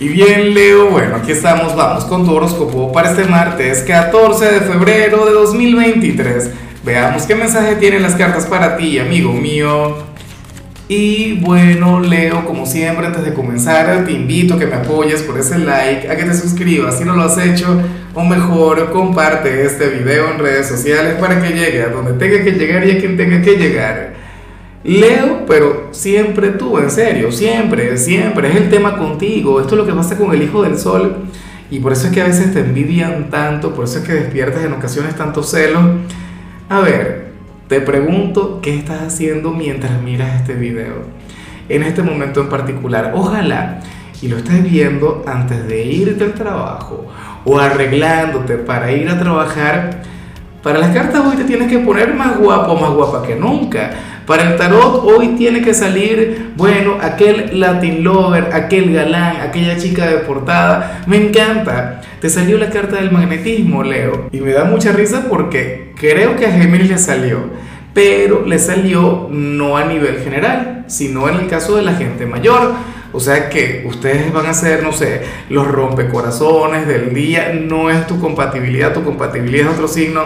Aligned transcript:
Y 0.00 0.08
bien, 0.08 0.54
Leo, 0.54 0.88
bueno, 0.88 1.16
aquí 1.16 1.32
estamos, 1.32 1.76
vamos 1.76 2.06
con 2.06 2.24
tu 2.24 2.34
horóscopo 2.34 2.90
para 2.90 3.10
este 3.10 3.24
martes 3.24 3.82
14 3.82 4.46
de 4.46 4.60
febrero 4.60 5.26
de 5.26 5.32
2023. 5.32 6.50
Veamos 6.82 7.24
qué 7.24 7.34
mensaje 7.34 7.76
tienen 7.76 8.00
las 8.00 8.14
cartas 8.14 8.46
para 8.46 8.78
ti, 8.78 8.98
amigo 8.98 9.30
mío. 9.34 9.98
Y 10.88 11.34
bueno, 11.40 12.00
Leo, 12.00 12.46
como 12.46 12.64
siempre, 12.64 13.08
antes 13.08 13.26
de 13.26 13.34
comenzar, 13.34 14.06
te 14.06 14.12
invito 14.12 14.54
a 14.54 14.58
que 14.58 14.66
me 14.66 14.76
apoyes 14.76 15.20
por 15.20 15.38
ese 15.38 15.58
like, 15.58 16.08
a 16.08 16.16
que 16.16 16.24
te 16.24 16.32
suscribas 16.32 16.96
si 16.96 17.04
no 17.04 17.14
lo 17.14 17.24
has 17.24 17.36
hecho, 17.36 17.82
o 18.14 18.24
mejor, 18.24 18.92
comparte 18.92 19.66
este 19.66 19.90
video 19.90 20.30
en 20.30 20.38
redes 20.38 20.66
sociales 20.66 21.16
para 21.20 21.42
que 21.42 21.50
llegue 21.50 21.82
a 21.82 21.88
donde 21.88 22.14
tenga 22.14 22.42
que 22.42 22.52
llegar 22.52 22.86
y 22.86 22.92
a 22.92 22.98
quien 22.98 23.18
tenga 23.18 23.42
que 23.42 23.56
llegar. 23.56 24.14
Leo, 24.82 25.44
pero 25.46 25.88
siempre 25.90 26.50
tú, 26.50 26.78
en 26.78 26.90
serio, 26.90 27.30
siempre, 27.30 27.98
siempre, 27.98 28.48
es 28.48 28.56
el 28.56 28.70
tema 28.70 28.96
contigo, 28.96 29.60
esto 29.60 29.74
es 29.74 29.78
lo 29.78 29.86
que 29.86 29.92
pasa 29.92 30.16
con 30.16 30.32
el 30.32 30.42
Hijo 30.42 30.62
del 30.62 30.78
Sol, 30.78 31.16
y 31.70 31.80
por 31.80 31.92
eso 31.92 32.06
es 32.06 32.12
que 32.14 32.22
a 32.22 32.26
veces 32.26 32.54
te 32.54 32.60
envidian 32.60 33.28
tanto, 33.28 33.74
por 33.74 33.84
eso 33.84 33.98
es 33.98 34.04
que 34.04 34.14
despiertas 34.14 34.64
en 34.64 34.72
ocasiones 34.72 35.14
tanto 35.14 35.42
celos. 35.42 35.82
A 36.70 36.80
ver, 36.80 37.32
te 37.68 37.80
pregunto, 37.82 38.60
¿qué 38.62 38.74
estás 38.74 39.02
haciendo 39.02 39.52
mientras 39.52 40.00
miras 40.02 40.40
este 40.40 40.54
video? 40.54 41.04
En 41.68 41.82
este 41.82 42.02
momento 42.02 42.40
en 42.40 42.48
particular, 42.48 43.12
ojalá, 43.14 43.80
y 44.22 44.28
lo 44.28 44.38
estés 44.38 44.62
viendo 44.62 45.22
antes 45.26 45.68
de 45.68 45.84
irte 45.84 46.24
al 46.24 46.32
trabajo, 46.32 47.06
o 47.44 47.58
arreglándote 47.58 48.56
para 48.56 48.90
ir 48.92 49.10
a 49.10 49.18
trabajar, 49.18 50.02
para 50.62 50.78
las 50.78 50.94
cartas 50.94 51.22
hoy 51.24 51.36
te 51.36 51.44
tienes 51.44 51.68
que 51.68 51.78
poner 51.78 52.14
más 52.14 52.38
guapo, 52.38 52.74
más 52.76 52.90
guapa 52.90 53.26
que 53.26 53.36
nunca 53.36 53.90
para 54.30 54.48
el 54.48 54.56
tarot 54.56 55.02
hoy 55.06 55.30
tiene 55.30 55.60
que 55.60 55.74
salir, 55.74 56.52
bueno, 56.56 56.98
aquel 57.00 57.58
Latin 57.58 58.04
lover, 58.04 58.50
aquel 58.52 58.92
galán, 58.92 59.40
aquella 59.40 59.76
chica 59.76 60.06
de 60.06 60.18
portada. 60.18 61.02
Me 61.08 61.16
encanta. 61.16 62.00
Te 62.20 62.30
salió 62.30 62.56
la 62.56 62.70
carta 62.70 62.94
del 62.94 63.10
magnetismo, 63.10 63.82
Leo. 63.82 64.28
Y 64.30 64.40
me 64.40 64.52
da 64.52 64.62
mucha 64.62 64.92
risa 64.92 65.26
porque 65.28 65.94
creo 65.98 66.36
que 66.36 66.46
a 66.46 66.52
Géminis 66.52 66.90
le 66.90 66.98
salió. 66.98 67.40
Pero 67.92 68.46
le 68.46 68.60
salió 68.60 69.26
no 69.32 69.76
a 69.76 69.86
nivel 69.86 70.20
general, 70.20 70.84
sino 70.86 71.28
en 71.28 71.34
el 71.34 71.48
caso 71.48 71.74
de 71.74 71.82
la 71.82 71.94
gente 71.94 72.24
mayor. 72.24 72.74
O 73.12 73.18
sea 73.18 73.50
que 73.50 73.82
ustedes 73.84 74.32
van 74.32 74.46
a 74.46 74.54
ser, 74.54 74.84
no 74.84 74.92
sé, 74.92 75.22
los 75.48 75.66
rompecorazones 75.66 76.86
del 76.86 77.12
día. 77.12 77.52
No 77.52 77.90
es 77.90 78.06
tu 78.06 78.20
compatibilidad, 78.20 78.94
tu 78.94 79.02
compatibilidad 79.02 79.70
es 79.70 79.74
otro 79.74 79.88
signo 79.88 80.22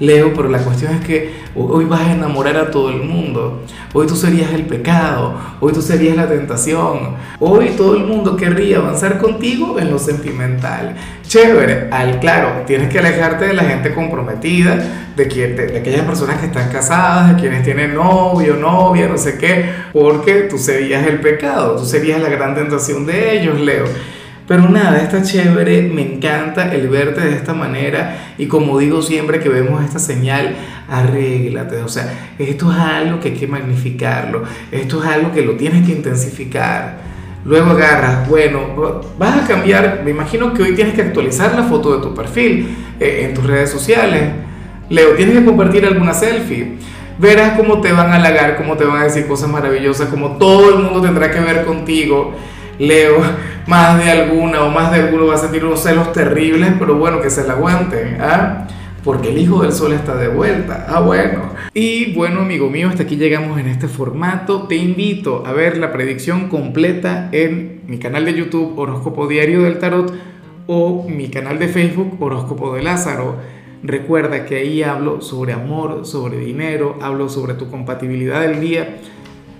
Leo, 0.00 0.32
pero 0.34 0.48
la 0.48 0.58
cuestión 0.58 0.94
es 0.94 1.04
que 1.04 1.34
hoy 1.54 1.84
vas 1.84 2.00
a 2.00 2.14
enamorar 2.14 2.56
a 2.56 2.70
todo 2.70 2.90
el 2.90 3.02
mundo. 3.02 3.62
Hoy 3.92 4.06
tú 4.06 4.16
serías 4.16 4.52
el 4.52 4.64
pecado, 4.64 5.34
hoy 5.60 5.72
tú 5.72 5.82
serías 5.82 6.16
la 6.16 6.26
tentación. 6.26 7.16
Hoy 7.38 7.70
todo 7.76 7.96
el 7.96 8.04
mundo 8.04 8.36
querría 8.36 8.78
avanzar 8.78 9.18
contigo 9.18 9.78
en 9.78 9.90
lo 9.90 9.98
sentimental. 9.98 10.96
Chévere, 11.22 11.88
al 11.90 12.18
claro, 12.18 12.64
tienes 12.66 12.88
que 12.88 12.98
alejarte 12.98 13.46
de 13.46 13.54
la 13.54 13.64
gente 13.64 13.94
comprometida, 13.94 14.76
de, 15.14 15.24
de 15.26 15.78
aquellas 15.78 16.06
personas 16.06 16.38
que 16.38 16.46
están 16.46 16.70
casadas, 16.70 17.34
de 17.34 17.40
quienes 17.40 17.62
tienen 17.62 17.94
novio, 17.94 18.56
novia, 18.56 19.06
no 19.06 19.18
sé 19.18 19.36
qué, 19.38 19.66
porque 19.92 20.48
tú 20.50 20.56
serías 20.56 21.06
el 21.06 21.20
pecado, 21.20 21.76
tú 21.76 21.84
serías 21.84 22.20
la 22.20 22.30
gran 22.30 22.54
tentación 22.54 23.06
de 23.06 23.38
ellos, 23.38 23.60
Leo. 23.60 23.84
Pero 24.50 24.68
nada, 24.68 25.00
está 25.00 25.22
chévere, 25.22 25.82
me 25.82 26.02
encanta 26.02 26.74
el 26.74 26.88
verte 26.88 27.20
de 27.20 27.36
esta 27.36 27.54
manera 27.54 28.34
y 28.36 28.46
como 28.46 28.80
digo 28.80 29.00
siempre 29.00 29.38
que 29.38 29.48
vemos 29.48 29.84
esta 29.84 30.00
señal, 30.00 30.56
arréglate, 30.88 31.76
o 31.76 31.86
sea, 31.86 32.32
esto 32.36 32.72
es 32.72 32.76
algo 32.76 33.20
que 33.20 33.28
hay 33.28 33.34
que 33.34 33.46
magnificarlo, 33.46 34.42
esto 34.72 35.04
es 35.04 35.08
algo 35.08 35.30
que 35.30 35.42
lo 35.42 35.52
tienes 35.52 35.86
que 35.86 35.92
intensificar. 35.92 36.98
Luego 37.44 37.70
agarras, 37.70 38.28
bueno, 38.28 39.00
vas 39.16 39.44
a 39.44 39.46
cambiar, 39.46 40.02
me 40.04 40.10
imagino 40.10 40.52
que 40.52 40.64
hoy 40.64 40.74
tienes 40.74 40.94
que 40.94 41.02
actualizar 41.02 41.54
la 41.54 41.62
foto 41.62 41.96
de 41.96 42.02
tu 42.02 42.12
perfil 42.12 42.76
eh, 42.98 43.26
en 43.28 43.34
tus 43.34 43.46
redes 43.46 43.70
sociales. 43.70 44.30
Leo, 44.88 45.14
tienes 45.14 45.38
que 45.38 45.44
compartir 45.44 45.86
alguna 45.86 46.12
selfie 46.12 46.76
verás 47.20 47.56
cómo 47.56 47.80
te 47.80 47.92
van 47.92 48.10
a 48.12 48.16
halagar, 48.16 48.56
cómo 48.56 48.76
te 48.76 48.84
van 48.84 49.02
a 49.02 49.04
decir 49.04 49.28
cosas 49.28 49.48
maravillosas, 49.50 50.08
como 50.08 50.38
todo 50.38 50.70
el 50.70 50.82
mundo 50.82 51.02
tendrá 51.02 51.30
que 51.30 51.38
ver 51.38 51.64
contigo. 51.64 52.34
Leo, 52.80 53.18
más 53.66 54.02
de 54.02 54.10
alguna 54.10 54.64
o 54.64 54.70
más 54.70 54.90
de 54.90 55.00
alguno 55.00 55.26
va 55.26 55.34
a 55.34 55.38
sentir 55.38 55.64
unos 55.64 55.80
celos 55.80 56.12
terribles, 56.12 56.72
pero 56.78 56.96
bueno, 56.96 57.20
que 57.20 57.30
se 57.30 57.46
la 57.46 57.52
aguanten, 57.52 58.16
¿ah? 58.20 58.66
Porque 59.04 59.28
el 59.28 59.38
Hijo 59.38 59.62
del 59.62 59.72
Sol 59.72 59.92
está 59.92 60.16
de 60.16 60.28
vuelta. 60.28 60.86
Ah, 60.88 61.00
bueno. 61.00 61.54
Y 61.72 62.12
bueno, 62.14 62.40
amigo 62.40 62.68
mío, 62.68 62.88
hasta 62.88 63.04
aquí 63.04 63.16
llegamos 63.16 63.58
en 63.58 63.66
este 63.66 63.88
formato. 63.88 64.66
Te 64.66 64.76
invito 64.76 65.44
a 65.46 65.52
ver 65.52 65.78
la 65.78 65.92
predicción 65.92 66.48
completa 66.48 67.28
en 67.32 67.82
mi 67.86 67.98
canal 67.98 68.26
de 68.26 68.34
YouTube 68.34 68.78
Horóscopo 68.78 69.26
Diario 69.26 69.62
del 69.62 69.78
Tarot 69.78 70.12
o 70.66 71.06
mi 71.08 71.28
canal 71.28 71.58
de 71.58 71.68
Facebook 71.68 72.16
Horóscopo 72.20 72.74
de 72.74 72.82
Lázaro. 72.82 73.36
Recuerda 73.82 74.44
que 74.44 74.56
ahí 74.56 74.82
hablo 74.82 75.22
sobre 75.22 75.54
amor, 75.54 76.04
sobre 76.04 76.38
dinero, 76.38 76.98
hablo 77.00 77.30
sobre 77.30 77.54
tu 77.54 77.70
compatibilidad 77.70 78.42
del 78.42 78.60
día 78.60 78.98